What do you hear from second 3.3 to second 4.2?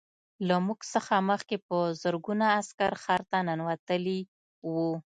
ته ننوتلي